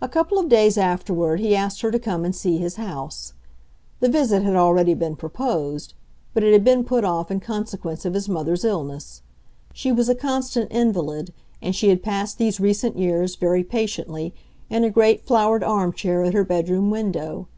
A 0.00 0.08
couple 0.08 0.38
of 0.38 0.48
days 0.48 0.78
afterward 0.78 1.38
he 1.40 1.54
asked 1.54 1.82
her 1.82 1.90
to 1.90 1.98
come 1.98 2.24
and 2.24 2.34
see 2.34 2.56
his 2.56 2.76
house. 2.76 3.34
The 4.00 4.08
visit 4.08 4.42
had 4.42 4.56
already 4.56 4.94
been 4.94 5.16
proposed, 5.16 5.92
but 6.32 6.42
it 6.42 6.54
had 6.54 6.64
been 6.64 6.82
put 6.82 7.04
off 7.04 7.30
in 7.30 7.38
consequence 7.38 8.06
of 8.06 8.14
his 8.14 8.26
mother's 8.26 8.64
illness. 8.64 9.20
She 9.74 9.92
was 9.92 10.08
a 10.08 10.14
constant 10.14 10.72
invalid, 10.72 11.34
and 11.60 11.76
she 11.76 11.90
had 11.90 12.02
passed 12.02 12.38
these 12.38 12.58
recent 12.58 12.96
years, 12.96 13.36
very 13.36 13.62
patiently, 13.62 14.32
in 14.70 14.82
a 14.82 14.88
great 14.88 15.26
flowered 15.26 15.62
arm 15.62 15.92
chair 15.92 16.24
at 16.24 16.32
her 16.32 16.42
bedroom 16.42 16.88
window. 16.88 17.48